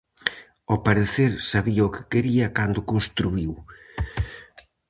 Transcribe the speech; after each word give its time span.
Ao 0.69 0.77
parecer 0.87 1.31
sabía 1.51 1.87
o 1.87 1.93
que 1.95 2.07
quería 2.11 2.53
cando 2.57 2.77
o 2.81 2.87
construíu! 2.91 3.53